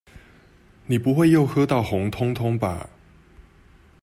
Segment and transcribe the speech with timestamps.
[0.87, 2.89] 你不會又喝到紅通通吧？